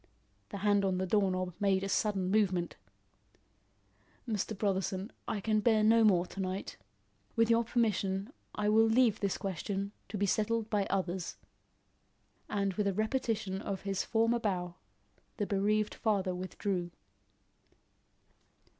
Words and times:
The 0.49 0.57
hand 0.65 0.83
on 0.83 0.97
the 0.97 1.05
door 1.05 1.29
knob 1.29 1.53
made 1.59 1.83
a 1.83 1.87
sudden 1.87 2.31
movement. 2.31 2.75
"Mr. 4.27 4.57
Brotherson, 4.57 5.11
I 5.27 5.39
can 5.39 5.59
bear 5.59 5.83
no 5.83 6.03
more 6.03 6.25
to 6.25 6.39
night. 6.39 6.77
With 7.35 7.51
your 7.51 7.63
permission, 7.63 8.33
I 8.55 8.67
will 8.67 8.87
leave 8.87 9.19
this 9.19 9.37
question 9.37 9.91
to 10.09 10.17
be 10.17 10.25
settled 10.25 10.71
by 10.71 10.87
others." 10.87 11.37
And 12.49 12.73
with 12.73 12.87
a 12.87 12.93
repetition 12.95 13.61
of 13.61 13.81
his 13.81 14.03
former 14.03 14.39
bow, 14.39 14.73
the 15.37 15.45
bereaved 15.45 15.93
father 15.93 16.33
withdrew. 16.33 16.89